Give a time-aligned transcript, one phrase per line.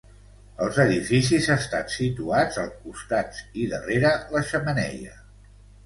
[0.67, 5.19] Els edificis estan situats als costats i darrere la xemeneia.